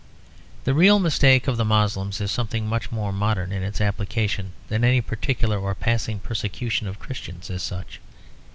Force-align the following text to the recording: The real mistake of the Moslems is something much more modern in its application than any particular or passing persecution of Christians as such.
The 0.63 0.73
real 0.73 0.97
mistake 0.97 1.47
of 1.47 1.57
the 1.57 1.63
Moslems 1.63 2.19
is 2.21 2.31
something 2.31 2.65
much 2.65 2.91
more 2.91 3.13
modern 3.13 3.51
in 3.51 3.61
its 3.61 3.79
application 3.79 4.53
than 4.67 4.83
any 4.83 4.99
particular 4.99 5.59
or 5.59 5.75
passing 5.75 6.19
persecution 6.19 6.87
of 6.87 6.97
Christians 6.97 7.51
as 7.51 7.61
such. 7.61 7.99